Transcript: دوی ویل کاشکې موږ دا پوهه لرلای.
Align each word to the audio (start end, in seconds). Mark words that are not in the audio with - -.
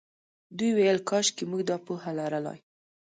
دوی 0.57 0.71
ویل 0.77 0.99
کاشکې 1.09 1.43
موږ 1.49 1.61
دا 1.69 1.77
پوهه 1.85 2.11
لرلای. 2.19 2.59